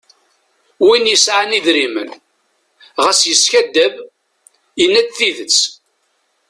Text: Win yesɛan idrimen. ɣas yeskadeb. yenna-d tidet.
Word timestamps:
Win 0.85 1.09
yesɛan 1.11 1.57
idrimen. 1.57 2.09
ɣas 3.03 3.21
yeskadeb. 3.29 3.95
yenna-d 4.79 5.09
tidet. 5.17 5.59